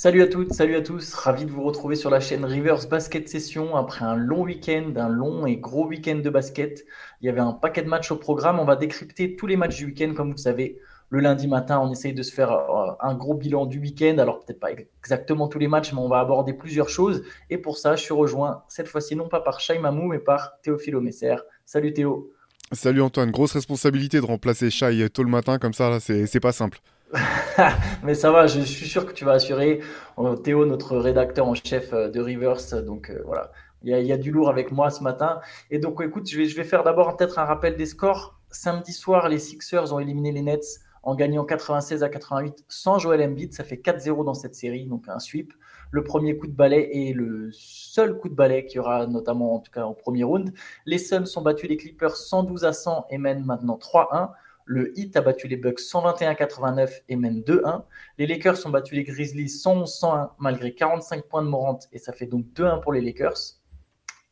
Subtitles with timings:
[0.00, 3.28] Salut à toutes, salut à tous, ravi de vous retrouver sur la chaîne Rivers Basket
[3.28, 6.86] Session après un long week-end, un long et gros week-end de basket.
[7.20, 9.78] Il y avait un paquet de matchs au programme, on va décrypter tous les matchs
[9.78, 10.78] du week-end comme vous le savez.
[11.10, 14.38] Le lundi matin, on essaye de se faire euh, un gros bilan du week-end, alors
[14.38, 17.24] peut-être pas exactement tous les matchs, mais on va aborder plusieurs choses.
[17.50, 20.60] Et pour ça, je suis rejoint cette fois-ci non pas par Shai Mamou, mais par
[20.62, 21.34] Théophile Messer.
[21.64, 22.32] Salut Théo.
[22.70, 26.78] Salut Antoine, grosse responsabilité de remplacer Shai tôt le matin comme ça, c'est pas simple.
[28.02, 29.80] Mais ça va, je suis sûr que tu vas assurer.
[30.18, 33.50] Euh, Théo, notre rédacteur en chef euh, de Rivers, donc euh, voilà,
[33.82, 35.40] il y, a, du lourd avec moi ce matin.
[35.70, 38.38] Et donc écoute, je vais, je vais faire d'abord peut-être un rappel des scores.
[38.50, 43.22] Samedi soir, les Sixers ont éliminé les Nets en gagnant 96 à 88 sans Joel
[43.22, 43.52] Embiid.
[43.52, 45.52] Ça fait 4-0 dans cette série, donc un sweep.
[45.90, 49.54] Le premier coup de balai est le seul coup de balai qu'il y aura, notamment
[49.54, 50.52] en tout cas au premier round.
[50.84, 54.30] Les Suns ont battu les Clippers 112 à 100 et mènent maintenant 3-1.
[54.70, 57.84] Le Heat a battu les Bucks 121-89 et mène 2-1.
[58.18, 62.26] Les Lakers ont battu les Grizzlies 111-101 malgré 45 points de Morant et ça fait
[62.26, 63.38] donc 2-1 pour les Lakers.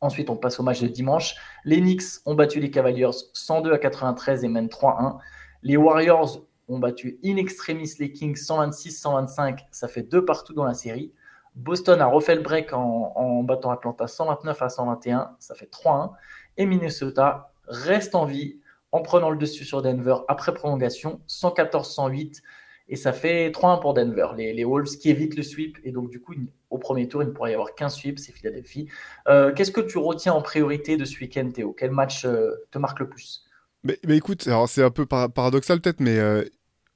[0.03, 1.37] Ensuite, on passe au match de dimanche.
[1.65, 5.17] Les Knicks ont battu les Cavaliers 102 à 93 et mènent 3-1.
[5.63, 9.61] Les Warriors ont battu in extremis les Kings 126-125.
[9.71, 11.15] Ça fait 2 partout dans la série.
[11.55, 15.37] Boston a refait le break en, battant Atlanta 129 à 121.
[15.39, 16.13] Ça fait 3-1.
[16.59, 18.61] Et Minnesota reste en vie
[18.93, 22.43] en prenant le dessus sur Denver après prolongation, 114-108.
[22.89, 24.29] Et ça fait 3-1 pour Denver.
[24.37, 25.77] Les, Wolves qui évitent le sweep.
[25.83, 26.35] Et donc, du coup,
[26.71, 28.89] au premier tour, il ne pourrait y avoir qu'un sweep, c'est Philadelphie.
[29.29, 31.75] Euh, qu'est-ce que tu retiens en priorité de ce week-end, Théo?
[31.77, 33.45] Quel match euh, te marque le plus?
[33.83, 36.45] Mais, écoute, c'est un peu paradoxal peut-être, mais euh,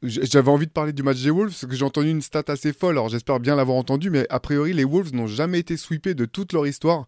[0.02, 2.72] j'avais envie de parler du match des Wolves parce que j'ai entendu une stat assez
[2.72, 2.94] folle.
[2.94, 6.24] Alors j'espère bien l'avoir entendu, mais a priori, les Wolves n'ont jamais été sweepés de
[6.24, 7.06] toute leur histoire.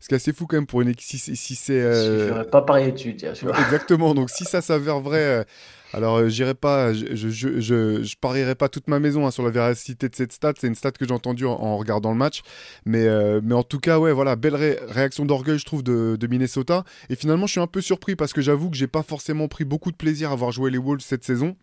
[0.00, 1.06] Ce qui est assez fou quand même pour une équipe.
[1.06, 1.80] Si, si c'est.
[1.80, 2.44] Euh...
[2.44, 4.14] pas pareil dessus, Exactement.
[4.14, 5.20] Donc si ça s'avère vrai.
[5.20, 5.44] Euh,
[5.92, 9.42] alors, euh, j'irai pas, je, je, je, je, parierai pas toute ma maison hein, sur
[9.42, 10.52] la véracité de cette stat.
[10.58, 12.42] C'est une stat que j'ai entendue en, regardant le match.
[12.84, 14.56] Mais, euh, mais en tout cas, ouais, voilà, belle
[14.88, 16.84] réaction d'orgueil, je trouve, de, de, Minnesota.
[17.08, 19.64] Et finalement, je suis un peu surpris parce que j'avoue que j'ai pas forcément pris
[19.64, 21.56] beaucoup de plaisir à avoir joué les Wolves cette saison.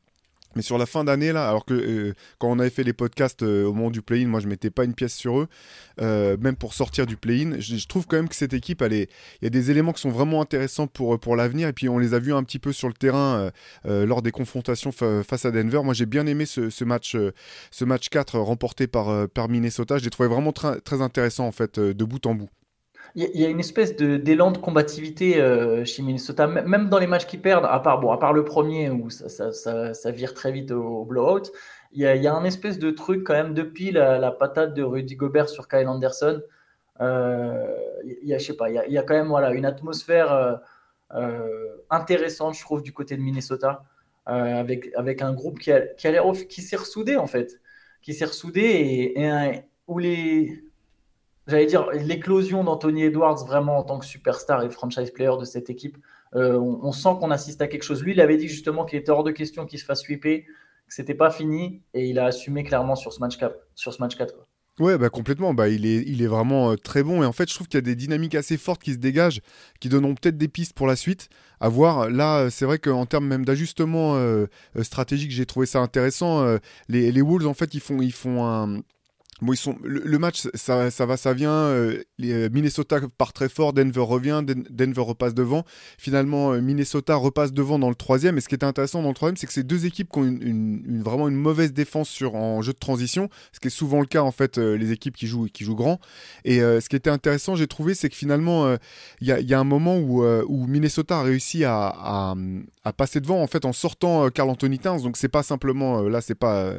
[0.56, 3.44] Mais sur la fin d'année, là, alors que euh, quand on avait fait les podcasts
[3.44, 5.48] euh, au moment du play-in, moi je mettais pas une pièce sur eux,
[6.02, 7.60] euh, même pour sortir du play-in.
[7.60, 9.08] Je, trouve quand même que cette équipe, il
[9.42, 11.68] y a des éléments qui sont vraiment intéressants pour, pour l'avenir.
[11.68, 13.52] Et puis on les a vus un petit peu sur le terrain
[13.86, 15.82] lors des confrontations face à Denver.
[15.84, 17.16] Moi j'ai bien aimé ce, match,
[17.72, 19.98] ce match 4 remporté par, par Minnesota.
[19.98, 22.50] Je l'ai trouvé vraiment très intéressant en fait, de bout en bout.
[23.16, 27.28] Il y, a une espèce d'élan de, combativité euh, chez Minnesota, même dans les matchs
[27.28, 31.06] qui perdent, à part, bon, à part le premier où ça, vire très vite au,
[31.06, 31.52] blowout,
[31.92, 35.48] il y, a, un espèce de truc quand même depuis la, patate de Rudy Gobert
[35.48, 36.42] sur Kyle Anderson.
[37.02, 40.62] Euh, il y a, je sais pas, il y a, quand même voilà, une atmosphère
[41.14, 43.84] euh, intéressante, je trouve, du côté de Minnesota,
[44.26, 47.62] avec, avec un groupe qui, a, qui, a s'est ressoudé en fait,
[48.02, 50.63] qui s'est ressoudé et où les
[51.48, 55.70] j'allais dire, l'éclosion d'Anthony Edwards vraiment en tant que superstar et franchise player de cette
[55.70, 55.98] équipe.
[56.36, 58.02] Euh, on, sent qu'on assiste à quelque chose.
[58.02, 60.42] Lui, il avait dit justement qu'il était hors de question qu'il se fasse sweeper,
[60.88, 63.56] que c'était pas fini, et il a assumé clairement sur ce match 4.
[63.76, 64.34] Sur ce match 4
[64.80, 65.54] Ouais, bah complètement.
[65.54, 67.22] Bah, il, est, il est vraiment euh, très bon.
[67.22, 69.42] Et en fait, je trouve qu'il y a des dynamiques assez fortes qui se dégagent,
[69.80, 71.30] qui donneront peut-être des pistes pour la suite.
[71.60, 72.10] À voir.
[72.10, 74.48] Là, c'est vrai qu'en termes même d'ajustement euh,
[74.82, 76.44] stratégique, j'ai trouvé ça intéressant.
[76.90, 78.82] les, les, Wolves, en fait, ils font, ils font un,
[79.84, 81.52] Le, match, ça, va, ça vient.
[81.52, 85.64] Euh, euh, Minnesota part très fort, Denver revient, Denver repasse devant.
[85.98, 88.38] Finalement, euh, Minnesota repasse devant dans le troisième.
[88.38, 91.04] Et ce qui est intéressant dans le troisième, c'est que c'est deux équipes qui ont
[91.04, 94.22] vraiment une mauvaise défense sur, en jeu de transition, ce qui est souvent le cas
[94.22, 96.00] en fait, les équipes qui jouent, qui jouent grand.
[96.46, 98.76] Et ce qui était intéressant, j'ai trouvé, c'est que finalement,
[99.22, 102.36] il y, a un moment où, Minnesota a réussi à,
[102.98, 105.02] passer devant en fait en sortant Carl Anthony Towns.
[105.02, 106.74] Donc c'est pas simplement, là, c'est pas,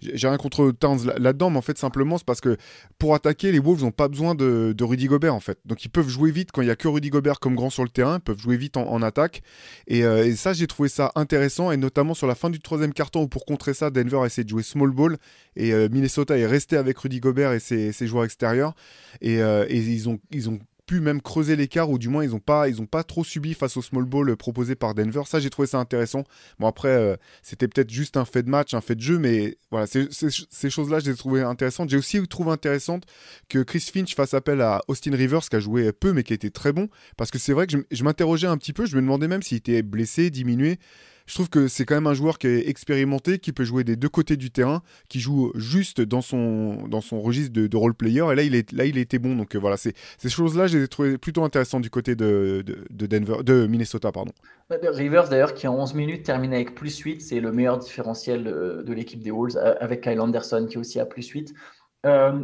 [0.00, 2.56] j'ai rien contre Towns là-dedans, mais en fait simplement parce que
[2.98, 5.58] pour attaquer, les Wolves n'ont pas besoin de, Rudy Gobert en fait.
[5.64, 7.82] Donc ils peuvent jouer vite quand il y a que Rudy Gobert comme grand sur
[7.82, 9.42] le terrain, ils peuvent jouer vite en, attaque.
[9.90, 13.22] Euh, et, ça, j'ai trouvé ça intéressant, et notamment sur la fin du troisième carton
[13.22, 15.16] où pour contrer ça, Denver a essayé de jouer small ball,
[15.56, 18.74] et euh, Minnesota est resté avec Rudy Gobert et ses, joueurs extérieurs.
[19.20, 20.58] Et, euh, et ils ont, ils ont
[20.88, 23.52] pu même creuser l'écart ou du moins ils n'ont pas, ils ont pas trop subi
[23.52, 25.22] face au small ball proposé par Denver.
[25.26, 26.24] Ça, j'ai trouvé ça intéressant.
[26.58, 29.58] Bon, après, euh, c'était peut-être juste un fait de match, un fait de jeu, mais
[29.70, 31.90] voilà, ces choses-là, je les ai trouvées intéressantes.
[31.90, 33.04] J'ai aussi trouvé intéressante
[33.50, 36.50] que Chris Finch fasse appel à Austin Rivers, qui a joué peu, mais qui était
[36.50, 36.88] très bon.
[37.18, 39.58] Parce que c'est vrai que je m'interrogeais un petit peu, je me demandais même s'il
[39.58, 40.78] était blessé, diminué
[41.28, 43.96] je trouve que c'est quand même un joueur qui est expérimenté, qui peut jouer des
[43.96, 48.24] deux côtés du terrain, qui joue juste dans son, dans son registre de, role player.
[48.32, 49.36] Et là, il, est, là, il était bon.
[49.36, 49.92] Donc euh, voilà, ces
[50.26, 54.10] choses-là, je les ai trouvées plutôt intéressantes du côté de, de, Denver, de Minnesota.
[54.10, 54.32] Pardon.
[54.70, 58.92] Rivers, d'ailleurs, qui en 11 minutes termine avec plus 8, c'est le meilleur différentiel de,
[58.94, 61.52] l'équipe des Wolves, avec Kyle Anderson qui aussi a plus 8.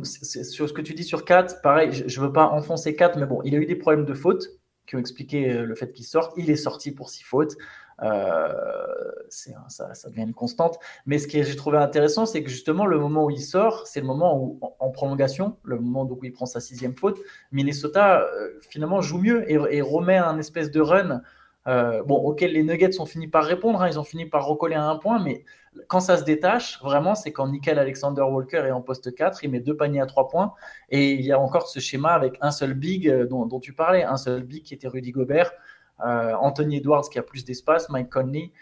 [0.03, 3.25] sur ce que tu dis sur 4, pareil, je ne veux pas enfoncer 4, mais
[3.25, 4.47] bon, il a eu des problèmes de faute
[4.87, 6.35] qui ont expliqué le fait qu'il sorte.
[6.37, 7.57] Il est sorti pour 6 fautes.
[8.03, 10.79] Euh, ça, ça, devient une constante.
[11.07, 14.01] Mais ce que j'ai trouvé intéressant, c'est que justement, le moment où il sort, c'est
[14.01, 17.21] le moment où, en, prolongation, le moment où il prend sa sixième faute,
[17.53, 21.23] Minnesota euh, finalement joue mieux et, remet un espèce de run.
[21.67, 23.89] Euh, bon, auquel les Nuggets ont fini par répondre, hein.
[23.89, 25.47] ils ont fini par recoller à un point, mais
[25.89, 29.51] quand ça se détache, vraiment, c'est quand Nickel Alexander Walker est en poste 4, il
[29.51, 30.53] met deux paniers à trois points,
[30.91, 34.19] et il y a encore ce schéma avec un seul big dont, tu parlais, un
[34.19, 35.53] seul big qui était Rudy Gobert,
[35.99, 38.53] Anthony Edwards qui a plus d'espace, Mike Conley.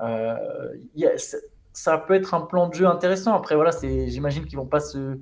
[0.00, 0.36] Euh,
[1.72, 3.34] ça peut être un plan de jeu intéressant.
[3.34, 5.18] Après, voilà, j'imagine qu'ils vont pas se,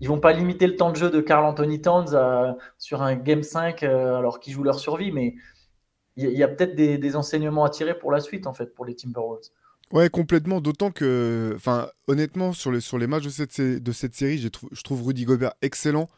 [0.00, 2.16] ils vont pas limiter le temps de jeu de Carl Anthony Towns
[2.78, 5.34] sur un game 5 euh, alors qu'ils jouent leur survie, mais
[6.16, 8.94] il y, a, peut-être des, enseignements à tirer pour la suite en fait pour les
[8.94, 9.48] Timberwolves.
[9.90, 10.60] Ouais, complètement.
[10.60, 14.82] D'autant que, enfin, honnêtement, sur les, sur les matchs de cette, de cette série, je
[14.82, 16.08] trouve Rudy Gobert excellent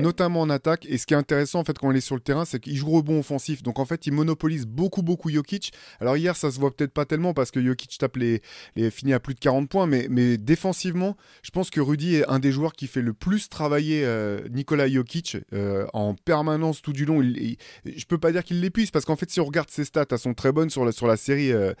[0.00, 0.86] notamment en attaque.
[0.86, 2.76] Et ce qui est intéressant, en fait, quand il est sur le terrain, c'est qu'il
[2.76, 3.62] joue rebond offensif.
[3.62, 5.72] Donc, en fait, il monopolise beaucoup, beaucoup Jokic.
[6.00, 8.42] Alors, hier, ça se voit peut-être pas tellement parce que Jokic tape les,
[8.76, 9.86] les fini à plus de 40 points.
[9.86, 13.48] Mais, mais défensivement, je pense que Rudy est un des joueurs qui fait le plus
[13.48, 17.22] travailler euh, Nicolas Jokic euh, en permanence tout du long.
[17.22, 20.06] Il, je peux pas dire qu'il l'épuise parce qu'en fait, si on regarde ses stats,
[20.10, 21.52] elles sont très bonnes sur la, sur la série.
[21.52, 21.74] Euh,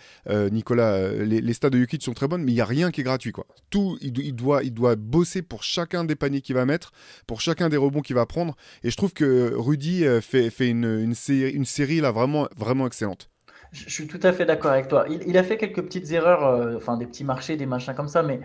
[0.50, 3.04] Nicolas, les, stats de Jokic sont très bonnes, mais il n'y a rien qui est
[3.04, 3.32] gratuit.
[3.32, 3.46] Quoi.
[3.70, 6.92] Tout, il, il, doit, il doit bosser pour chacun des paniers qu'il va mettre,
[7.26, 8.56] pour chacun des rebonds qu'il va prendre.
[8.82, 12.48] Et je trouve que Rudy euh, fait, fait une, une, série, une série là vraiment,
[12.56, 13.30] vraiment excellente.
[13.72, 15.06] Je suis tout à fait d'accord avec toi.
[15.08, 18.22] Il, a fait quelques petites erreurs, euh, enfin des petits marchés, des machins comme ça,
[18.22, 18.40] mais,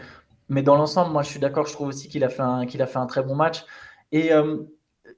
[0.48, 1.65] mais dans l'ensemble, moi je suis d'accord.
[1.68, 3.65] Je trouve aussi qu'il a, fait un, qu'il a fait un très bon match.
[4.13, 4.59] Et euh,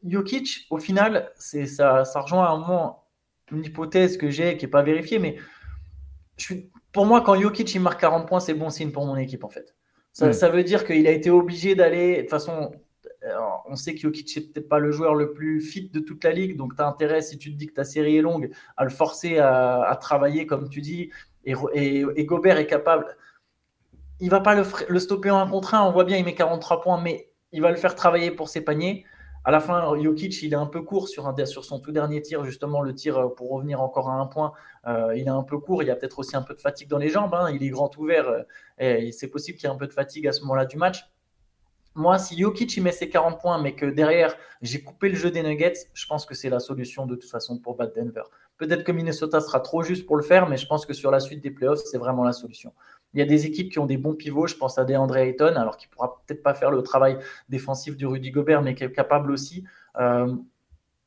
[0.03, 3.05] Jokic, au final, c'est, ça, ça rejoint à un moment
[3.51, 5.37] une hypothèse que j'ai qui n'est pas vérifiée, mais
[6.37, 9.15] je suis, pour moi, quand Jokic il marque 40 points, c'est bon signe pour mon
[9.15, 9.75] équipe en fait.
[10.11, 12.17] Ça, ça veut dire qu'il a été obligé d'aller.
[12.17, 12.71] De toute façon,
[13.67, 16.31] on sait que Jokic n'est peut-être pas le joueur le plus fit de toute la
[16.31, 18.83] ligue, donc tu as intérêt, si tu te dis que ta série est longue, à
[18.83, 21.09] le forcer à, travailler, comme tu dis.
[21.45, 23.17] Et, Gobert est capable.
[24.19, 26.81] Il va pas le, stopper en un contre un, on voit bien, il met 43
[26.81, 29.05] points, mais il va le faire travailler pour ses paniers.
[29.45, 31.33] À la fin, Jokic, il est un peu court sur
[31.63, 34.51] son tout dernier tir, justement, le tir euh, pour revenir encore à un point.
[34.85, 36.89] Euh, il est un peu court, il y a peut-être aussi un peu de fatigue
[36.89, 37.33] dans les jambes.
[37.33, 37.49] Hein.
[37.51, 38.43] il est grand ouvert, euh,
[38.77, 41.09] et c'est possible qu'il y ait un peu de fatigue à ce moment-là du match
[41.95, 45.43] moi, si Jokic met ses 40 points, mais que derrière, j'ai coupé le jeu des
[45.43, 48.23] Nuggets, je pense que c'est la solution de toute façon pour battre Denver.
[48.57, 51.19] Peut-être que Minnesota sera trop juste pour le faire, mais je pense que sur la
[51.19, 52.73] suite des playoffs, c'est vraiment la solution.
[53.13, 55.55] Il y a des équipes qui ont des bons pivots, je pense à DeAndre Ayton,
[55.55, 58.91] alors qu'il pourra peut-être pas faire le travail défensif du Rudy Gobert, mais qui est
[58.91, 59.63] capable aussi.
[59.99, 60.35] Euh,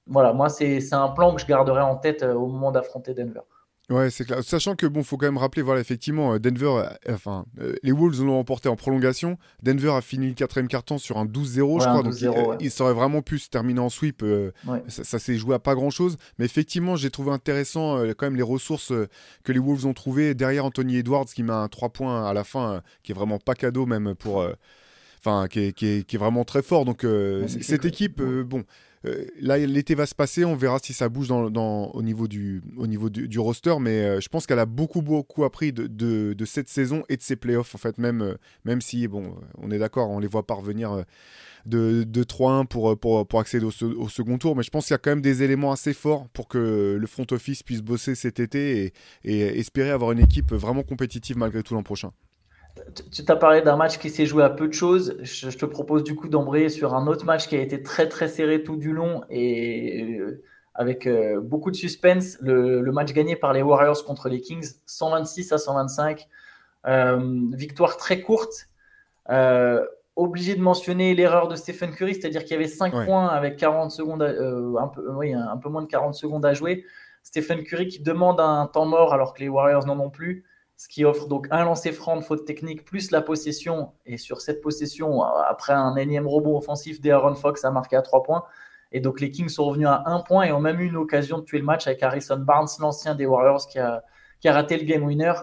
[0.07, 3.43] voilà, moi, c'est un plan que je garderai en tête euh, au moment d'affronter Denver.
[3.93, 4.43] Ouais, c'est clair.
[4.43, 7.93] Sachant que bon, faut quand même rappeler, voilà, effectivement, euh, Denver, euh, enfin, euh, les
[7.93, 9.37] Wolves l'ont emporté en prolongation.
[9.63, 12.03] Denver a fini le quatrième carton sur un 12-0, je crois.
[12.03, 12.15] donc,
[12.61, 14.25] il, serait vraiment pu se terminer en sweep.
[14.89, 16.17] Ça, s'est joué à pas grand chose.
[16.39, 18.93] Mais effectivement, j'ai trouvé intéressant quand même les ressources
[19.45, 22.45] que les Wolves ont trouvées derrière Anthony Edwards qui met un 3 points à la
[22.45, 24.47] fin, qui est vraiment pas cadeau même pour.
[25.25, 26.85] Enfin, qui, est, vraiment très fort.
[26.85, 27.07] Donc,
[27.47, 28.65] cette équipe, bon.
[29.05, 32.63] Euh, là, l'été va se passer, on verra si ça bouge dans, au niveau du,
[32.77, 36.45] au niveau du, roster, mais euh, je pense qu'elle a beaucoup, beaucoup appris de, de,
[36.45, 39.79] cette saison et de ses playoffs, en fait, même, euh, même si, bon, on est
[39.79, 41.05] d'accord, on les voit parvenir
[41.67, 44.95] de, de 3-1 pour, pour, pour, accéder au, au, second tour, mais je pense qu'il
[44.95, 48.15] y a quand même des éléments assez forts pour que le front office puisse bosser
[48.15, 48.93] cet été et,
[49.25, 52.13] et espérer avoir une équipe vraiment compétitive malgré tout l'an prochain.
[53.13, 55.17] Tu t'as parlé d'un match qui s'est joué à peu de choses.
[55.23, 58.29] Je, te propose du coup d'embrayer sur un autre match qui a été très très
[58.29, 60.43] serré tout du long et euh,
[60.75, 62.39] avec euh, beaucoup de suspense.
[62.41, 66.27] Le, match gagné par les Warriors contre les Kings, 126 à 125.
[66.87, 68.69] Euh, victoire très courte.
[70.17, 73.91] obligé de mentionner l'erreur de Stephen Curry, c'est-à-dire qu'il y avait 5 points avec 40
[73.91, 76.85] secondes, un, peu, oui, un peu moins de 40 secondes à jouer.
[77.23, 80.45] Stephen Curry qui demande un temps mort alors que les Warriors n'en ont plus
[80.83, 83.93] ce qui offre donc un lancer franc de faute technique plus la possession.
[84.05, 88.25] Et sur cette possession, après un énième robot offensif d'Aaron Fox a marqué à 3
[88.25, 88.43] points.
[88.91, 91.39] Et donc les Kings sont revenus à 1 point et ont même eu une occasion
[91.39, 94.03] de tuer le match avec Harrison Barnes, l'ancien des Warriors, qui a,
[94.41, 95.35] qui a raté le game winner.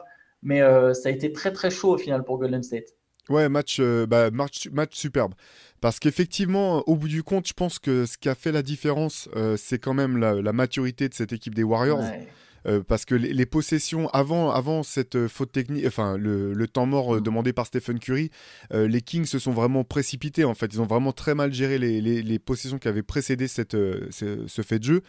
[0.44, 2.90] Mais euh, ça a été très très chaud au final pour Golden State.
[3.30, 5.36] Ouais, match, euh, bah, match, match superbe.
[5.80, 9.30] Parce qu'effectivement, au bout du compte, je pense que ce qui a fait la différence,
[9.38, 12.04] euh, c'est quand même la, maturité de cette équipe des Warriors.
[12.66, 16.86] Euh, parce que les, possessions avant, avant cette euh, faute technique, enfin le, le temps
[16.86, 18.32] mort euh, demandé par Stephen Curry,
[18.72, 20.68] les Kings se sont vraiment précipités en fait.
[20.74, 24.48] Ils ont vraiment très mal géré les, les, les possessions qui avaient précédé cette, ce,
[24.48, 25.02] ce, fait de jeu,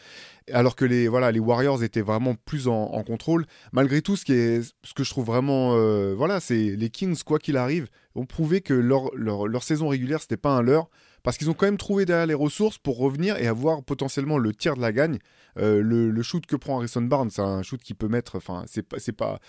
[0.52, 3.46] alors que les, voilà, les Warriors étaient vraiment plus en, en contrôle.
[3.72, 5.74] Malgré tout, ce, qui est, ce que je trouve vraiment,
[6.14, 10.20] voilà, c'est les Kings, quoi qu'il arrive, ont prouvé que leur, leur, leur saison régulière,
[10.20, 10.88] c'était pas un leurre
[11.22, 14.54] parce qu'ils ont quand même trouvé derrière les ressources pour revenir et avoir potentiellement le
[14.54, 15.18] tir de la gagne.
[15.58, 18.36] Euh, le, shoot que prend Harrison Barnes, c'est un shoot qui peut mettre.
[18.36, 19.40] Enfin, c'est pas, c'est pas,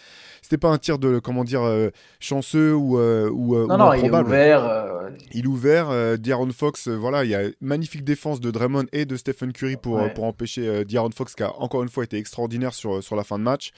[0.41, 1.89] c'était pas un tir de comment dire euh,
[2.19, 5.09] chanceux ou euh, ou, non, non, il est ouvert.
[5.31, 6.17] Il est ouvert.
[6.17, 9.77] D'Aaron Fox, voilà, il y a une magnifique défense de Draymond et de Stephen Curry
[9.77, 13.23] pour pour empêcher D'Aaron Fox qui a encore une fois été extraordinaire sur sur la
[13.23, 13.71] fin de match.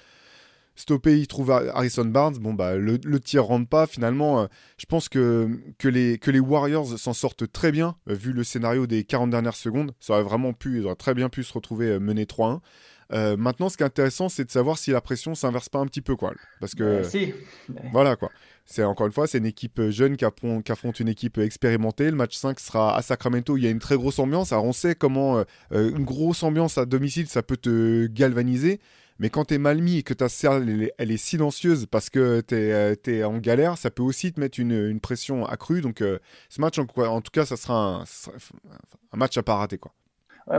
[0.75, 2.37] Stoppé, il trouve Harrison Barnes.
[2.39, 3.85] Bon, bah, le, tir rentre pas.
[3.85, 8.15] Finalement, euh, je pense que, que, les, que les Warriors s'en sortent très bien, euh,
[8.15, 9.91] vu le scénario des 40 dernières secondes.
[9.99, 12.59] Ça aurait vraiment pu, ils auraient très bien pu se retrouver euh, menés 3-1.
[13.37, 16.01] maintenant, ce qui est intéressant, c'est de savoir si la pression s'inverse pas un petit
[16.01, 16.33] peu, quoi.
[16.59, 17.03] Parce que.
[17.03, 17.33] si.
[17.91, 18.31] Voilà, quoi.
[18.65, 22.09] C'est encore une fois, c'est une équipe jeune qui, affronte, une équipe expérimentée.
[22.09, 23.57] Le match 5 sera à Sacramento.
[23.57, 24.53] Il y a une très grosse ambiance.
[24.53, 28.79] Alors, on sait comment une grosse ambiance à domicile, ça peut te galvaniser.
[29.23, 32.41] Mais quand tu es mal mis et que ta salle elle, est silencieuse parce que
[32.41, 35.79] tu es, euh, en galère, ça peut aussi te mettre une, pression accrue.
[35.79, 38.03] Donc euh, ce match, en, tout cas, ça sera
[39.13, 39.77] un, match à pas rater.
[39.77, 39.93] Quoi.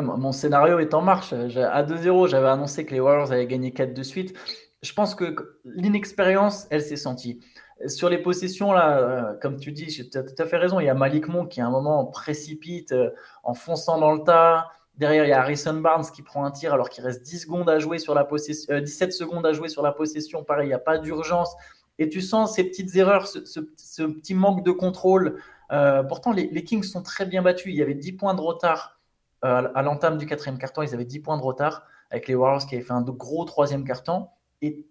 [0.00, 1.34] Mon scénario est en marche.
[1.34, 4.34] À 2-0, j'avais annoncé que les Warriors avaient gagné 4 de suite.
[4.80, 7.40] Je pense que l'inexpérience, elle s'est sentie.
[7.86, 10.80] Sur les possessions, là, euh, comme tu dis, tu as tout à fait raison.
[10.80, 12.94] Il y a Malik Monk qui, à un moment, précipite
[13.42, 14.70] en fonçant dans le tas.
[14.96, 17.68] Derrière, il y a Harrison Barnes qui prend un tir alors qu'il reste 10 secondes
[17.68, 20.44] à jouer sur la possession, 17 euh, secondes à jouer sur la possession.
[20.44, 21.54] Pareil, il n'y a pas d'urgence.
[21.98, 25.40] Et tu sens ces petites erreurs, ce, petit manque de contrôle.
[25.72, 27.72] Euh, pourtant, les, Kings sont très bien battus.
[27.72, 29.00] Il y avait 10 points de retard
[29.44, 30.82] euh, à l'entame du quatrième carton.
[30.82, 33.84] Ils avaient 10 points de retard avec les Warriors qui avaient fait un gros troisième
[33.84, 34.28] carton.
[34.62, 34.86] Et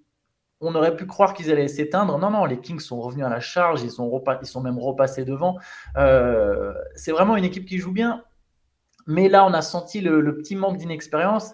[0.59, 2.17] on aurait pu croire qu'ils allaient s'éteindre.
[2.17, 3.81] Non, non, les Kings sont revenus à la charge.
[3.83, 5.59] Ils sont, ils sont même repassés devant.
[5.95, 8.23] c'est vraiment une équipe qui joue bien.
[9.07, 11.53] Mais là, on a senti le, petit manque d'inexpérience.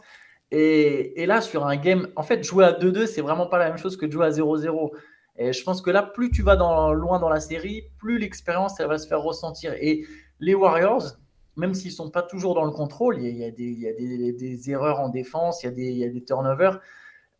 [0.51, 3.77] Et, là, sur un game, en fait, jouer à 2-2, c'est vraiment pas la même
[3.77, 4.91] chose que de jouer à 0-0.
[5.38, 8.88] Et je pense que là, plus tu vas loin dans la série, plus l'expérience, elle
[8.88, 9.74] va se faire ressentir.
[9.79, 10.06] Et
[10.39, 11.18] les Warriors,
[11.56, 15.63] même s'ils sont pas toujours dans le contrôle, il y a, des, erreurs en défense,
[15.63, 16.79] il y a des, turnovers.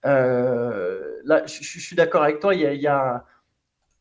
[0.06, 3.26] Euh, là, je, suis d'accord avec toi, il y a,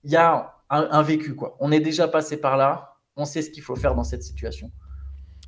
[0.05, 1.35] un, un vécu.
[1.35, 1.57] Quoi.
[1.61, 4.71] On est déjà passé par là, on sait ce qu'il faut faire dans cette situation.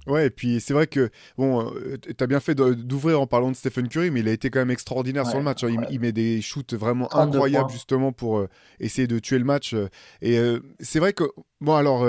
[0.07, 3.51] Ouais, et puis c'est vrai que, bon, euh, tu as bien fait d'ouvrir en parlant
[3.51, 5.63] de Stephen Curry, mais il a été quand même extraordinaire sur le match.
[5.65, 5.77] Hein.
[5.91, 8.49] Il, met des shoots vraiment incroyables, justement, pour euh,
[8.81, 9.75] essayer de tuer le match.
[9.75, 9.89] Euh.
[10.23, 10.39] et
[10.81, 11.25] c'est vrai que,
[11.61, 12.07] bon, alors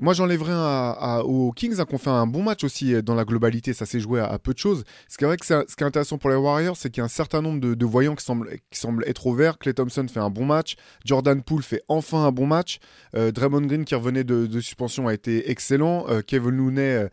[0.00, 3.24] moi, j'enlèverais un, aux Kings hein, qu'on fait un bon match aussi euh, dans la
[3.24, 3.72] globalité.
[3.72, 4.82] Ça s'est joué à, peu de choses.
[5.08, 7.02] Ce qui est vrai que ce qui est intéressant pour les Warriors, c'est qu'il y
[7.02, 9.56] a un certain nombre de, voyants qui semblent, qui semblent être au vert.
[9.56, 10.74] Clay Thompson fait un bon match.
[11.04, 12.80] Jordan Poole fait enfin un bon match.
[13.14, 16.06] Euh, Draymond Green, qui revenait de, suspension, a été excellent.
[16.08, 17.08] Euh, Kevin Looney,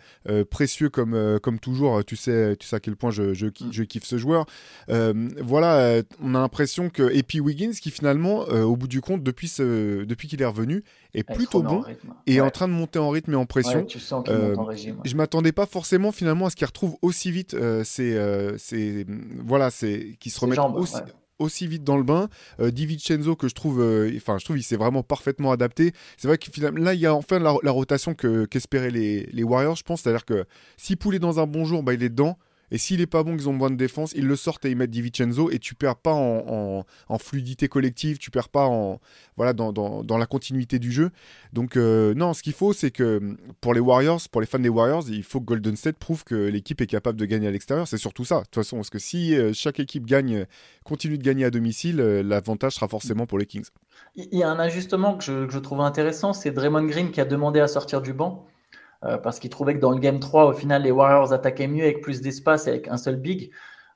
[0.50, 2.03] précieux comme, comme toujours.
[2.03, 4.47] Tu sais, tu sais à quel point je, je, je kiffe ce joueur.
[4.88, 7.13] voilà, on a l'impression que.
[7.13, 10.83] Et puis Wiggins, qui finalement, au bout du compte, depuis, ce, depuis qu'il est revenu,
[11.13, 11.84] est plutôt bon
[12.27, 13.86] et est en train de monter en rythme et en pression.
[13.86, 14.98] tu sens euh, en régime.
[15.03, 19.03] Je m'attendais pas forcément finalement à ce qu'il retrouve aussi vite euh, c'est euh,
[19.44, 20.98] voilà, c'est qui se remettent aussi,
[21.39, 22.30] aussi vite dans le bain.
[22.60, 23.80] Euh, Di Vincenzo que je trouve,
[24.15, 25.94] enfin je trouve il s'est vraiment parfaitement adapté.
[26.18, 29.44] C'est vrai que finalement là il y a enfin la, rotation que qu'espéraient les, les
[29.44, 30.46] Warriors, je pense, c'est-à-dire que
[30.77, 32.38] si Poul est dans un bon jour, bah il est dedans.
[32.71, 34.77] Et s'il est pas bon, qu'ils ont besoin de défense, ils le sortent et ils
[34.77, 36.83] mettent Di Vincenzo et tu perds pas en,
[37.19, 38.99] fluidité collective, tu perds pas en
[39.37, 41.11] voilà dans, la continuité du jeu.
[41.53, 44.69] Donc euh, non, ce qu'il faut, c'est que pour les Warriors, pour les fans des
[44.69, 47.87] Warriors, il faut que Golden State prouve que l'équipe est capable de gagner à l'extérieur.
[47.87, 48.39] C'est surtout ça.
[48.39, 50.45] De toute façon, parce que si euh, chaque équipe gagne,
[50.83, 53.67] continue de gagner à domicile, euh, l'avantage sera forcément pour les Kings.
[54.15, 57.59] Il y a un ajustement que je trouve intéressant, c'est Draymond Green qui a demandé
[57.59, 58.45] à sortir du banc.
[59.03, 61.84] Euh, parce qu'il trouvait que dans le Game 3, au final, les Warriors attaquaient mieux
[61.84, 63.51] avec plus d'espace et avec un seul big.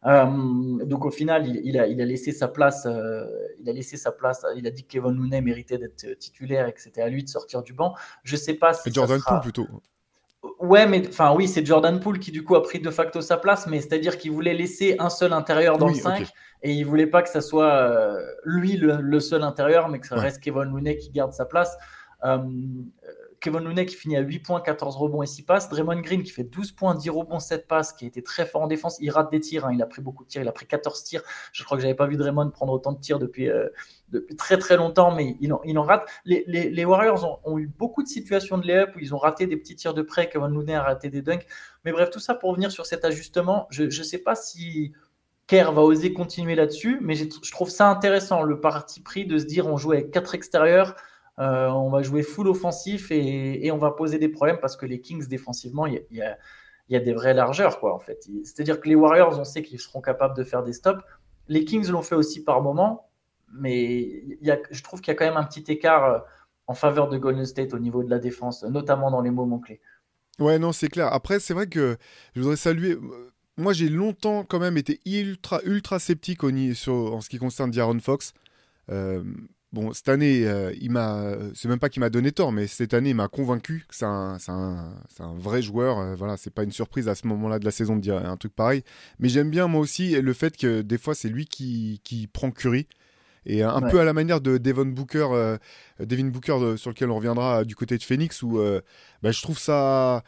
[0.06, 2.88] Euh, donc au final, il, a, il, a, laissé sa place.
[2.88, 3.26] Euh,
[3.60, 4.46] il a laissé sa place.
[4.56, 7.30] Il a dit que Kevin Looney méritait d'être titulaire et que c'était à lui de
[7.30, 7.94] sortir du banc.
[8.24, 8.92] Je sais pas si.
[8.92, 9.68] Jordan Poole plutôt.
[10.60, 13.38] Ouais, mais enfin oui, c'est Jordan Poole qui du coup a pris de facto sa
[13.38, 16.32] place, mais c'est-à-dire qu'il voulait laisser un seul intérieur dans le 5
[16.62, 20.40] et il voulait pas que ça soit lui le, seul intérieur, mais que ça reste
[20.42, 21.76] Kevin Looney qui garde sa place.
[23.46, 25.70] Kevin Looney qui finit à 8 points, 14 rebonds et 6 passes.
[25.70, 28.68] Draymond Green qui fait 12 points, 10 rebonds, 7 passes, qui été très fort en
[28.68, 28.98] défense.
[29.02, 29.72] Il rate des tirs, hein.
[29.72, 31.22] il a pris beaucoup de tirs, il a pris 14 tirs.
[31.54, 33.70] Je crois que j'avais pas vu Draymond prendre autant de tirs depuis, euh,
[34.36, 36.10] très très longtemps, mais il en, rate.
[36.26, 39.76] Les, Warriors ont, eu beaucoup de situations de layup où ils ont raté des petits
[39.76, 40.28] tirs de près.
[40.28, 41.46] Kevin Looney a raté des dunks.
[41.84, 43.68] Mais bref, tout ça pour revenir sur cet ajustement.
[43.70, 44.92] Je ne sais pas si
[45.46, 49.46] Kerr va oser continuer là-dessus, mais je trouve ça intéressant, le parti pris de se
[49.46, 50.96] dire on joue avec quatre extérieurs,
[51.40, 55.02] euh, on va jouer full offensif et, on va poser des problèmes parce que les
[55.02, 58.28] Kings défensivement, il y, a, des vraies largeurs quoi en fait.
[58.44, 61.04] C'est-à-dire que les Warriors, on sait qu'ils seront capables de faire des stops.
[61.48, 63.10] Les Kings l'ont fait aussi par moment,
[63.54, 66.20] mais je trouve qu'il y a quand même un petit écart euh,
[66.68, 69.82] en faveur de Golden State au niveau de la défense, notamment dans les moments clés.
[70.40, 71.14] Ouais, non, c'est clair.
[71.14, 71.98] Après, c'est vrai que
[72.34, 72.94] je voudrais saluer.
[72.94, 78.00] Euh, moi, j'ai longtemps quand même été ultra, sceptique au, en ce qui concerne D'Aaron
[78.00, 78.34] Fox.
[79.74, 82.94] Bon, cette année, euh, il m'a, c'est même pas qu'il m'a donné tort, mais cette
[82.94, 86.16] année, il m'a convaincu que c'est un, un, un, vrai joueur.
[86.16, 88.56] voilà, c'est pas une surprise à ce moment-là de la saison de dire un truc
[88.56, 88.84] pareil.
[89.20, 92.52] Mais j'aime bien moi aussi le fait que des fois, c'est lui qui, qui prend
[92.52, 92.88] Curry.
[93.46, 95.58] Et un peu à la manière de Devon Booker, euh,
[96.00, 98.82] Devin Booker, sur lequel on reviendra du côté de Phoenix, où euh,
[99.22, 100.24] bah, je trouve ça.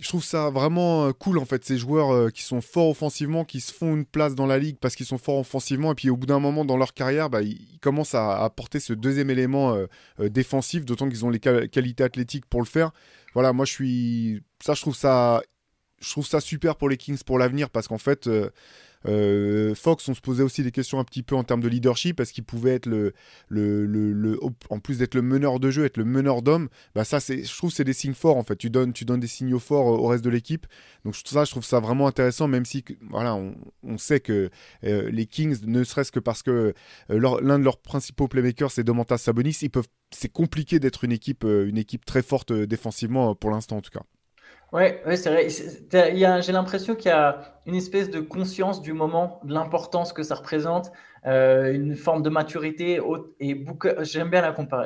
[0.00, 3.60] Je trouve ça vraiment euh, cool en fait, ces joueurs qui sont forts offensivement, qui
[3.60, 6.16] se font une place dans la ligue parce qu'ils sont forts offensivement, et puis au
[6.16, 9.76] bout d'un moment dans leur carrière, bah, ils, commencent à apporter ce deuxième élément
[10.18, 12.92] défensif, d'autant qu'ils ont les qualités athlétiques pour le faire.
[13.34, 14.42] Voilà, moi je suis.
[14.62, 15.42] Ça, je trouve ça.
[16.00, 18.50] Je trouve ça super pour les Kings pour l'avenir parce qu'en fait, euh,
[19.04, 22.20] Fox, on se posait aussi des questions un petit peu en termes de leadership.
[22.20, 23.14] Est-ce qu'il pouvait être le,
[24.68, 27.56] en plus d'être le meneur de jeu, être le meneur d'homme Bah ça, c'est, je
[27.56, 28.56] trouve, c'est des signes forts en fait.
[28.56, 30.66] Tu donnes, tu donnes des signaux forts au reste de l'équipe.
[31.04, 34.50] Donc ça, je trouve ça vraiment intéressant, même si, voilà, on, sait que
[34.84, 36.74] euh, les Kings, ne serait-ce que parce que
[37.10, 41.12] euh, l'un de leurs principaux playmakers, c'est Domantas Sabonis, ils peuvent, c'est compliqué d'être une
[41.12, 44.02] équipe, une équipe très forte défensivement pour l'instant en tout cas.
[44.72, 45.48] Ouais, ouais c'est vrai.
[46.42, 50.36] J'ai l'impression qu'il y a une espèce de conscience du moment, de l'importance que ça
[50.36, 50.92] représente,
[51.26, 53.00] euh, une forme de maturité.
[53.40, 54.42] Et Booker, j'aime bien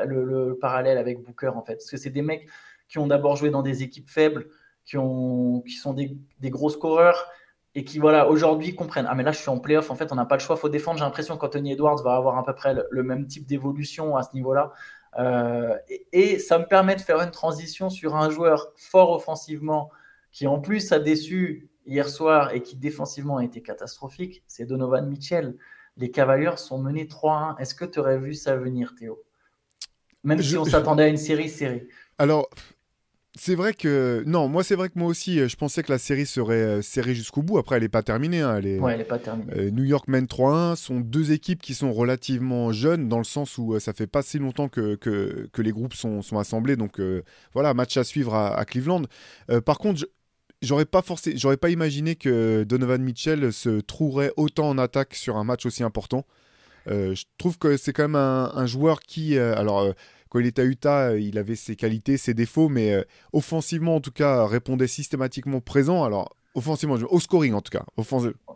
[0.07, 2.49] le, parallèle avec Booker en fait, parce que c'est des mecs
[2.89, 4.49] qui ont d'abord joué dans des équipes faibles,
[4.85, 7.27] qui, ont, qui sont des, des gros scoreurs
[7.75, 10.15] et qui voilà aujourd'hui comprennent ah mais là je suis en playoff en fait on
[10.15, 12.75] n'a pas le choix faut défendre j'ai l'impression qu'Anthony Edwards va avoir à peu près
[12.89, 14.73] le même type d'évolution à ce niveau là
[15.19, 15.77] euh,
[16.13, 19.91] et, ça me permet de faire une transition sur un joueur fort offensivement
[20.33, 25.07] qui en plus a déçu hier soir et qui défensivement a été catastrophique, c'est Donovan
[25.09, 25.57] Mitchell.
[25.97, 27.57] Les Cavaliers sont menés 3-1.
[27.61, 29.23] Est-ce que tu aurais vu ça venir, Théo?
[30.25, 31.87] Même si on s'attendait à une série-série.
[32.19, 32.49] Alors,
[33.37, 35.99] c'est vrai que non, moi c'est vrai que moi aussi euh, je pensais que la
[35.99, 37.59] série serait euh, serrée jusqu'au bout.
[37.59, 38.41] Après elle n'est pas terminée.
[38.41, 38.57] Hein.
[38.59, 39.53] Elle est, ouais, elle est pas terminée.
[39.57, 40.77] Euh, New York mène 3-1.
[40.77, 44.39] Sont deux équipes qui sont relativement jeunes dans le sens où ça fait pas si
[44.39, 46.77] longtemps que, que, les groupes sont, sont assemblés.
[46.77, 47.01] Donc
[47.53, 49.03] voilà, match à suivre à, Cleveland.
[49.65, 50.07] par contre,
[50.63, 55.37] j'aurais pas forcé, j'aurais pas imaginé que Donovan Mitchell se trouverait autant en attaque sur
[55.37, 56.27] un match aussi important.
[56.87, 59.95] je trouve que c'est quand même un, un joueur qui, alors
[60.35, 63.95] quand il était à Utah, euh, il avait ses qualités, ses défauts, mais euh, offensivement,
[63.95, 66.03] en tout cas, répondait systématiquement présent.
[66.03, 67.85] Alors, offensivement, au scoring en tout cas.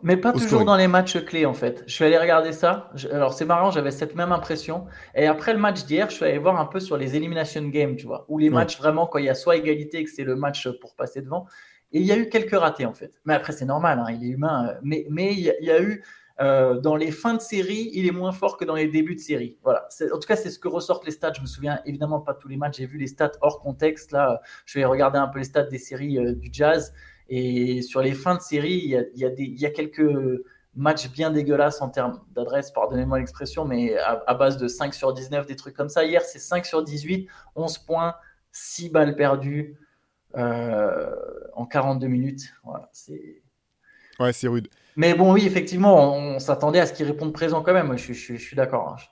[0.03, 1.85] mais pas toujours dans les matchs clés en fait.
[1.87, 2.91] Je suis allé regarder ça.
[3.13, 4.87] Alors c'est marrant, j'avais cette même impression.
[5.15, 7.95] Et après le match d'hier, je suis allé voir un peu sur les elimination games,
[7.95, 10.25] tu vois, ou les matchs vraiment quand il y a soit égalité et que c'est
[10.25, 11.45] le match pour passer devant.
[11.91, 13.19] Et il y a eu quelques ratés en fait.
[13.25, 14.69] Mais après c'est normal, hein, il est humain.
[14.69, 16.03] Euh, mais mais il y, a eu
[16.41, 19.19] euh, dans les fins de série, il est moins fort que dans les débuts de
[19.19, 19.57] série.
[19.63, 19.87] Voilà.
[20.13, 21.33] En tout cas, c'est ce que ressortent les stats.
[21.33, 22.77] Je me souviens évidemment pas tous les matchs.
[22.77, 24.11] J'ai vu les stats hors contexte.
[24.11, 26.93] Là, je vais regarder un peu les stats des séries euh, du Jazz.
[27.27, 30.01] Et sur les fins de série, il y a, quelques
[30.75, 35.45] matchs bien dégueulasses en termes d'adresse, pardonnez-moi l'expression, mais à, base de 5 sur 19,
[35.45, 36.03] des trucs comme ça.
[36.03, 38.15] Hier, c'est 5 sur 18, 11 points,
[38.51, 39.77] 6 balles perdues
[40.35, 41.13] euh,
[41.53, 42.51] en 42 minutes.
[42.63, 42.89] Voilà.
[44.19, 44.69] Ouais, c'est rude.
[44.95, 47.97] Mais bon, oui, effectivement, on, s'attendait à ce qu'ils répondent présent quand même.
[47.97, 48.95] Je, suis d'accord.
[48.97, 49.03] Hein.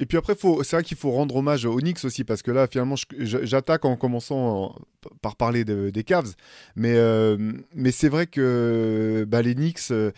[0.00, 2.68] Et puis après, c'est vrai qu'il faut rendre hommage aux Knicks aussi, parce que là,
[2.68, 4.76] finalement, j'attaque en commençant
[5.22, 6.34] par parler des Cavs.
[6.76, 7.36] Mais, euh,
[7.74, 9.90] mais c'est vrai que bah, les Knicks.
[9.90, 10.12] Euh,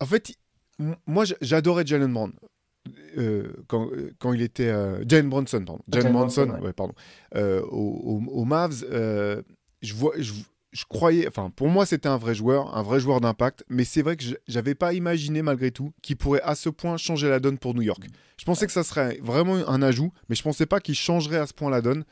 [0.00, 0.34] en fait,
[1.06, 2.32] moi, j'adorais Jalen Brown.
[3.16, 4.72] Euh, quand, quand, il était.
[5.08, 5.82] Jalen Bronson, pardon.
[5.90, 6.74] Jalen Bronson, ouais.
[6.74, 6.94] pardon.
[7.34, 8.84] Aux, Mavs,
[9.80, 10.12] je vois.
[10.18, 10.32] Je,
[10.74, 14.02] je croyais, enfin pour moi c'était un vrai joueur, un vrai joueur d'impact, mais c'est
[14.02, 17.58] vrai que j'avais pas imaginé malgré tout qu'il pourrait à ce point changer la donne
[17.58, 18.04] pour New York.
[18.36, 21.46] Je pensais que ça serait vraiment un ajout, mais je pensais pas qu'il changerait à
[21.46, 22.04] ce point la donne.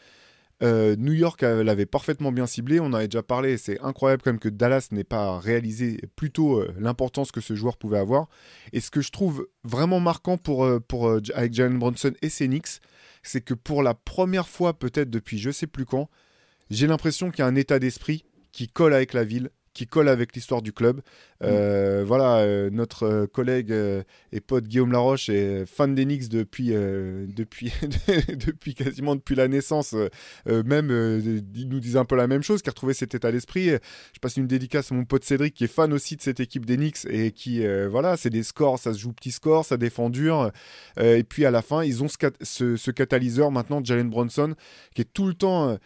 [0.62, 4.31] Euh, New York l'avait parfaitement bien ciblé, on en avait déjà parlé, c'est incroyable quand
[4.31, 8.29] même que Dallas n'ait pas réalisé plutôt euh, l'importance que ce joueur pouvait avoir.
[8.72, 12.81] Et ce que je trouve vraiment marquant pour, euh, pour, avec Jalen Bronson et Phoenix,
[13.25, 16.09] c'est que pour la première fois peut-être depuis je sais plus quand,
[16.70, 20.09] j'ai l'impression qu'il y a un état d'esprit qui colle avec la ville, qui colle
[20.09, 20.99] avec l'histoire du club.
[20.99, 21.01] Mm.
[21.45, 23.75] Euh, voilà, euh, notre euh, collègue
[24.33, 27.73] et pote Guillaume Laroche est fan des Knicks depuis, depuis,
[28.29, 29.95] depuis quasiment depuis la naissance.
[30.47, 30.91] même,
[31.55, 33.71] il nous disait un peu la même chose, qui a retrouvé cet état d'esprit.
[33.71, 36.67] Je passe une dédicace à mon pote Cédric, qui est fan aussi de cette équipe
[36.67, 40.11] des Knicks et qui, voilà, c'est des scores, ça se joue petit score, ça défend
[40.11, 40.51] dur.
[40.99, 44.55] et puis à la fin, ils ont ce, ce, ce catalyseur maintenant, Jalen Bronson,
[44.95, 45.79] qui est tout le temps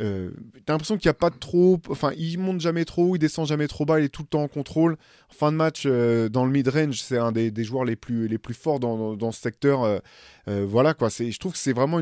[0.00, 0.30] euh,
[0.66, 1.80] t'as l'impression qu'il n'y a pas trop.
[1.88, 4.42] Enfin, il monte jamais trop il descend jamais trop bas, il est tout le temps
[4.42, 4.96] en contrôle.
[5.30, 8.54] fin de match, euh, dans le mid-range, c'est un des, joueurs les plus, les plus
[8.54, 9.82] forts dans, dans, ce secteur.
[9.82, 9.98] Euh,
[10.66, 11.08] voilà, quoi.
[11.08, 12.00] Je trouve que c'est vraiment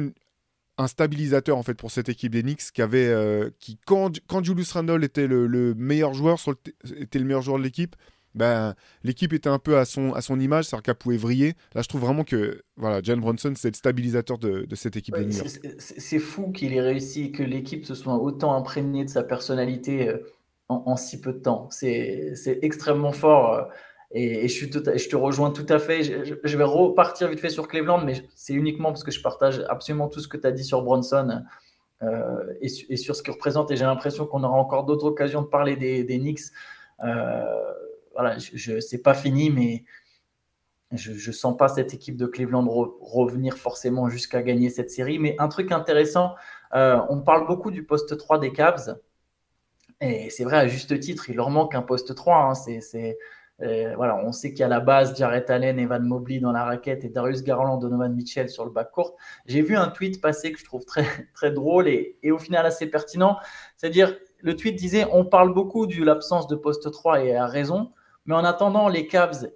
[0.78, 3.14] un stabilisateur en fait pour cette équipe des Knicks qui avait
[3.58, 6.38] qui quand, quand Julius Randle était le, meilleur joueur
[6.96, 7.94] était le meilleur joueur de l'équipe
[8.34, 11.54] ben, l'équipe était un peu à son, à son image, c'est-à-dire qu'elle pouvait vriller.
[11.74, 15.16] Là, je trouve vraiment que voilà, Jan Bronson, c'est le stabilisateur de, de cette équipe
[15.78, 20.18] C'est fou qu'il ait réussi, que l'équipe se soit autant imprégnée de sa personnalité euh,
[20.68, 21.68] en, si peu de temps.
[21.70, 23.54] C'est extrêmement fort.
[23.54, 23.62] Euh,
[24.12, 26.02] et, je, suis tout je te rejoins tout à fait.
[26.02, 30.08] Je, vais repartir vite fait sur Cleveland, mais c'est uniquement parce que je partage absolument
[30.08, 31.42] tout ce que tu as dit sur Bronson.
[32.02, 33.70] Euh, et, sur ce qu'il représente.
[33.70, 36.40] Et j'ai l'impression qu'on aura encore d'autres occasions de parler des, des Knicks.
[37.04, 37.72] Euh,
[38.14, 39.84] voilà, je, c'est pas fini, mais
[40.92, 42.66] je, ne sens pas cette équipe de Cleveland
[43.00, 45.18] revenir forcément jusqu'à gagner cette série.
[45.18, 46.34] Mais un truc intéressant,
[46.74, 48.98] euh, on parle beaucoup du poste 3 des Cavs.
[50.00, 52.36] Et c'est vrai, à juste titre, il leur manque un poste 3.
[52.36, 52.54] Hein.
[52.54, 53.18] c'est,
[53.62, 56.64] euh, voilà, on sait qu'il y a la base Jarrett Allen, Evan Mobley dans la
[56.64, 59.16] raquette et Darius Garland, Donovan Mitchell sur le backcourt.
[59.46, 62.66] J'ai vu un tweet passer que je trouve très, très drôle et, et au final
[62.66, 63.38] assez pertinent.
[63.76, 67.92] C'est-à-dire, le tweet disait on parle beaucoup de l'absence de poste 3 et à raison.
[68.26, 69.48] Mais en attendant, les Cavs,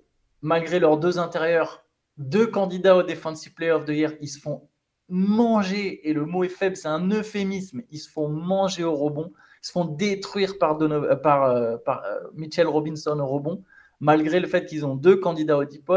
[0.43, 1.85] malgré leurs deux intérieurs,
[2.17, 4.69] deux candidats au Defensive Player of the Year, ils se font
[5.09, 9.33] manger, et le mot est faible, c'est un euphémisme, ils se font manger au rebond,
[9.63, 13.63] ils se font détruire par, euh, euh, euh, Mitchell Robinson au rebond,
[14.01, 15.91] malgré le fait qu'ils ont deux candidats au deep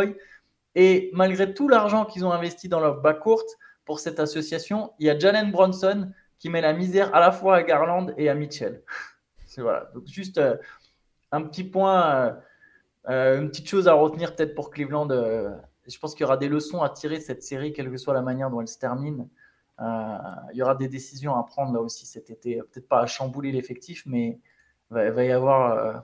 [0.76, 3.44] et malgré tout l'argent qu'ils ont investi dans leur backcourt
[3.86, 7.58] pour cette association, il y a Jalen Bronson qui met la misère à la fois
[7.58, 8.84] à Garland et à Mitchell.
[9.48, 9.90] C'est voilà.
[9.96, 10.40] Donc juste
[11.32, 12.38] un petit point
[13.08, 15.50] euh, une petite chose à retenir peut-être pour Cleveland, euh,
[15.88, 18.22] je pense qu'il y aura des leçons à tirer cette série, quelle que soit la
[18.22, 19.28] manière dont elle se termine.
[19.80, 20.18] Euh,
[20.54, 22.58] il y aura des décisions à prendre là aussi cet été.
[22.58, 24.40] Peut-être pas à chambouler l'effectif, mais
[24.92, 26.04] il va, y avoir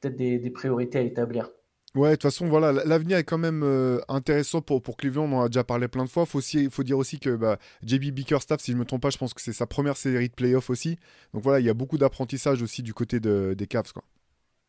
[0.00, 1.50] peut-être des, priorités à établir.
[1.94, 5.24] Ouais, de toute façon, voilà, l'avenir est quand même intéressant pour, Cleveland.
[5.24, 6.24] On en a déjà parlé plein de fois.
[6.54, 9.18] Il faut, dire aussi que bah, JB Bickerstaff, si je ne me trompe pas, je
[9.18, 10.98] pense que c'est sa première série de playoffs aussi.
[11.34, 13.92] Donc voilà, il y a beaucoup d'apprentissage aussi du côté des Cavs.
[13.92, 14.04] Quoi.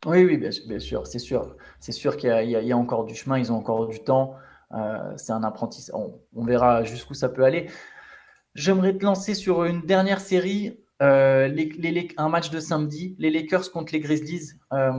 [0.05, 1.55] Oui, oui, bien, sûr, c'est sûr.
[1.79, 4.35] C'est sûr qu'il y, a encore du chemin, ils ont encore du temps.
[4.73, 5.95] Euh, c'est un apprentissage.
[5.95, 7.69] On, verra jusqu'où ça peut aller.
[8.53, 11.49] J'aimerais te lancer sur une dernière série, euh,
[12.17, 14.53] un match de samedi, les Lakers contre les Grizzlies.
[14.71, 14.91] Euh,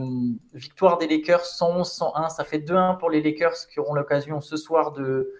[0.53, 4.91] victoire des Lakers 111-101, ça fait 2-1 pour les Lakers qui auront l'occasion ce soir
[4.91, 5.33] de,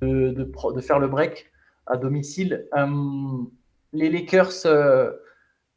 [0.00, 1.50] faire le break
[1.86, 2.68] à domicile.
[3.92, 4.52] les Lakers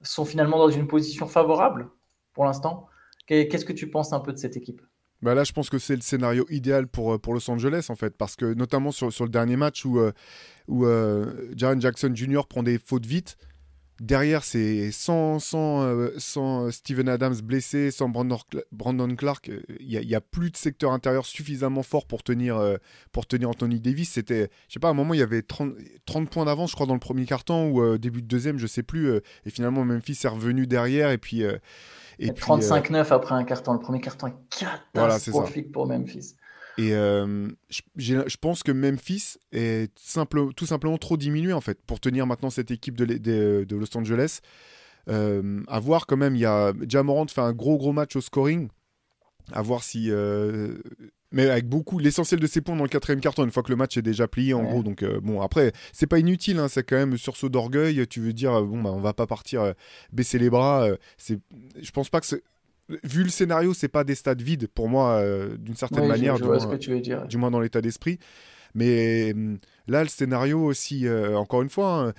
[0.01, 1.89] sont finalement dans une position favorable
[2.33, 2.89] pour l'instant.
[3.29, 4.81] Qu'est-ce que tu penses un peu de cette équipe?
[5.21, 7.95] Bah là, je pense que c'est le scénario idéal pour, euh, pour Los Angeles, en
[7.95, 10.11] fait, parce que notamment sur, sur le dernier match où, euh,
[10.67, 12.41] où euh, Jackson Jr.
[12.47, 13.37] prend des fautes vite,
[13.99, 20.51] derrière, c'est sans, sans, sans, Steven Adams blessé, sans Brandon, Clark, il n'y a, plus
[20.51, 22.77] de secteur intérieur suffisamment fort pour tenir,
[23.11, 24.11] pour tenir Anthony Davis.
[24.11, 25.73] C'était, je sais pas, à un moment, il y avait 30,
[26.05, 28.83] 30 points d'avance, je crois, dans le premier carton, ou début de deuxième, je sais
[28.83, 31.43] plus, et finalement, Memphis est revenu derrière, et puis
[32.27, 33.73] 35-9 euh, après un carton.
[33.73, 36.35] Le premier carton est catastrophique pour Memphis.
[36.77, 37.49] Et euh,
[37.97, 42.49] je, pense que Memphis est simple, tout simplement trop diminué en fait pour tenir maintenant
[42.49, 43.05] cette équipe de,
[43.65, 44.39] de, Los Angeles.
[45.09, 48.21] Euh, à voir quand même, il y a Jamorant fait un gros gros match au
[48.21, 48.69] scoring.
[49.51, 50.09] À voir si
[51.31, 53.75] mais avec beaucoup l'essentiel de ses points dans le quatrième carton une fois que le
[53.75, 54.83] match est déjà plié en gros.
[54.83, 58.07] Donc euh, bon après c'est pas inutile hein, c'est quand même sursaut d'orgueil.
[58.07, 59.73] Tu veux dire bon bah on va pas partir euh,
[60.11, 61.39] baisser les bras euh, c'est
[61.79, 62.41] je pense pas que
[63.03, 65.23] vu le scénario c'est pas des stades vides pour moi
[65.59, 67.27] d'une certaine manière je, vois ce que tu veux dire.
[67.27, 68.19] du moins dans l'état d'esprit.
[68.75, 72.13] Mais hum, là le scénario aussi encore une fois hein,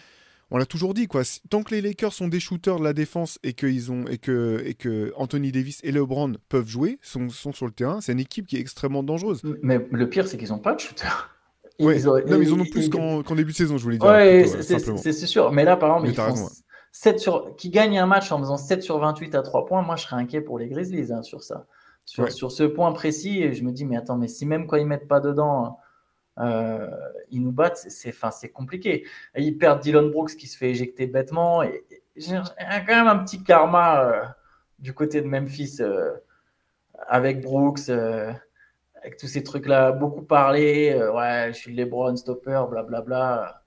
[0.50, 1.22] on l'a toujours dit quoi.
[1.48, 4.62] Tant que les Lakers sont des shooters de la défense et que ont et que
[4.64, 8.20] et que Anthony Davis et LeBron peuvent jouer, sont, sont sur le terrain, c'est une
[8.20, 9.42] équipe qui est extrêmement dangereuse.
[9.62, 11.30] Mais le pire, c'est qu'ils n'ont pas de shooters.
[11.78, 14.08] Oui, non, mais ils en ont plus qu'en début de saison, je voulais dire.
[14.08, 15.50] Ouais, c'est sûr.
[15.52, 16.44] Mais là, par exemple, ils
[16.92, 17.56] 7 sur...
[17.56, 20.16] qui gagnent un match en faisant 7 sur 28 à 3 points, moi, je serais
[20.16, 21.66] inquiet pour les Grizzlies hein, sur ça.
[22.04, 24.86] Sur, sur, ce point précis, je me dis, mais attends, mais si même quand ils
[24.86, 25.68] mettent pas dedans euh,
[26.38, 29.06] ils nous battent, c'est compliqué.
[29.36, 31.62] Ils perdent Dylan Brooks qui se fait éjecter bêtement.
[31.62, 31.84] Et,
[32.16, 34.24] j'ai quand même un petit karma euh,
[34.78, 35.78] du côté de Memphis
[37.08, 40.94] avec Brooks, avec tous ces trucs-là, beaucoup parlé.
[41.14, 43.62] ouais, je suis le LeBron stopper, blablabla.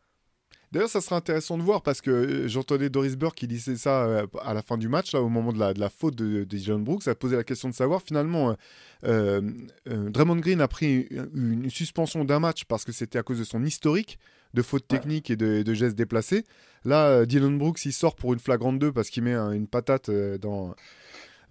[0.73, 4.05] D'ailleurs, ça serait intéressant de voir parce que euh, j'entendais Doris Burke qui disait ça
[4.05, 6.45] euh, à la fin du match, là, au moment de la, de la faute de,
[6.45, 7.03] de John Brooks.
[7.03, 8.57] Ça posé la question de savoir finalement,
[9.03, 9.41] euh,
[9.85, 13.63] Draymond Green a pris une, suspension d'un match parce que c'était à cause de son
[13.63, 14.17] historique
[14.55, 16.43] de fautes techniques et de, de, gestes déplacés.
[16.85, 20.09] Là, Dylan Brooks, il sort pour une flagrante 2 parce qu'il met une patate
[20.41, 20.73] dans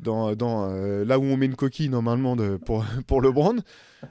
[0.02, 3.56] dans, dans euh, là où on met une coquille normalement de, pour, pour LeBron.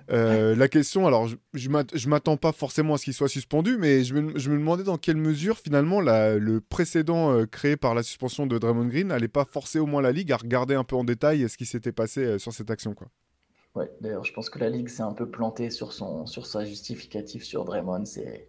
[0.10, 4.04] Euh, la question, alors je, je m'attends pas forcément à ce qu'il soit suspendu, mais
[4.04, 7.93] je me, je me, demandais dans quelle mesure finalement la, le précédent euh, créé par
[7.93, 10.86] la suspension de Draymond Green n'allait pas forcer au moins la Ligue à regarder un
[10.86, 12.93] peu en détail ce qui s'était passé sur cette action.
[12.93, 13.08] Quoi.
[13.75, 16.65] Ouais, d'ailleurs, je pense que la Ligue s'est un peu plantée sur, son, sur sa
[16.65, 18.06] justificative sur Draymond.
[18.06, 18.47] C'est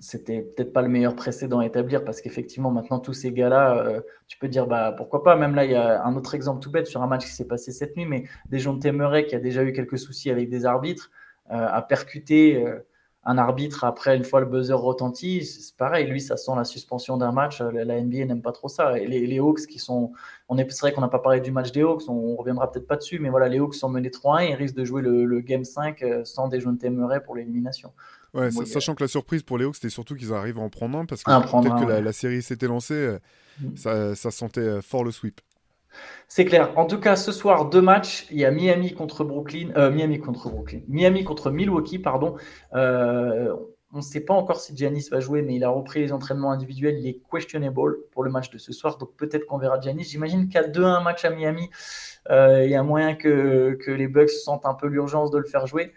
[0.00, 4.00] c'était peut-être pas le meilleur précédent à établir parce qu'effectivement, maintenant, tous ces gars-là, euh,
[4.26, 5.36] tu peux dire, bah, pourquoi pas?
[5.36, 7.46] Même là, il y a un autre exemple tout bête sur un match qui s'est
[7.46, 11.10] passé cette nuit, mais des qui a déjà eu quelques soucis avec des arbitres,
[11.50, 12.80] euh, a percuté euh,
[13.24, 15.44] un arbitre après une fois le buzzer retenti.
[15.44, 17.60] C'est pareil, lui, ça sent la suspension d'un match.
[17.60, 18.98] La, NBA n'aime pas trop ça.
[18.98, 20.12] Et les, Hawks qui sont.
[20.48, 22.88] On est, c'est vrai qu'on n'a pas parlé du match des Hawks, on, reviendra peut-être
[22.88, 25.64] pas dessus, mais voilà, les Hawks sont menés 3-1 ils risquent de jouer le, Game
[25.64, 27.92] 5 sans des de Temeray pour l'élimination.
[28.34, 30.96] Ouais, sachant que la surprise pour les Hawks, c'était surtout qu'ils arrivent à en prendre
[30.96, 33.18] un, parce que peut-être que la, série s'était lancée, euh,
[33.60, 33.76] mm.
[33.76, 35.40] ça, ça, sentait euh, fort le sweep.
[36.28, 36.72] C'est clair.
[36.78, 38.26] En tout cas, ce soir, deux matchs.
[38.30, 42.36] Il y a Miami contre Brooklyn, euh, Miami contre Brooklyn, Miami contre Milwaukee, pardon.
[42.72, 46.52] on ne sait pas encore si Giannis va jouer, mais il a repris les entraînements
[46.52, 46.98] individuels.
[46.98, 50.04] Il est questionable pour le match de ce soir, donc peut-être qu'on verra Giannis.
[50.04, 51.68] J'imagine qu'à 2-1 match à Miami,
[52.30, 55.66] il y a moyen que, que les Bucks sentent un peu l'urgence de le faire
[55.66, 55.92] jouer.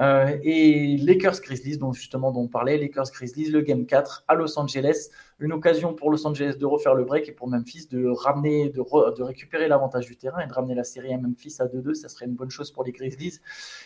[0.00, 4.34] Euh, et Lakers Grizzlies, donc justement dont on parlait, Lakers Grizzlies, le Game 4 à
[4.34, 5.08] Los Angeles,
[5.40, 8.80] une occasion pour Los Angeles de refaire le break et pour Memphis de ramener, de,
[9.16, 12.08] de récupérer l'avantage du terrain et de ramener la série à Memphis à 2-2, ça
[12.08, 13.40] serait une bonne chose pour les Grizzlies.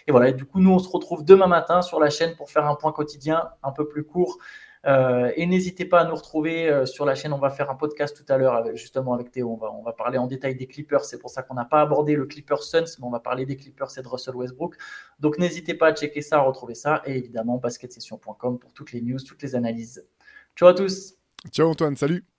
[0.06, 2.66] Et voilà, du coup nous on se retrouve demain matin sur la chaîne pour faire
[2.66, 4.38] un point quotidien un peu plus court
[4.84, 7.32] euh, et n'hésitez pas à nous retrouver euh, sur la chaîne.
[7.32, 9.58] On va faire un podcast tout à l'heure justement avec Théo.
[9.60, 11.04] On va, parler en détail des Clippers.
[11.04, 13.56] C'est pour ça qu'on n'a pas abordé le Clippers Suns, mais on va parler des
[13.56, 14.76] Clippers et de Russell Westbrook.
[15.20, 17.02] Donc n'hésitez pas à checker ça, à retrouver ça.
[17.06, 20.04] Et évidemment, basketsession.com pour toutes les news, toutes les analyses.
[20.56, 21.14] Ciao à tous.
[21.50, 22.31] Ciao Antoine, salut.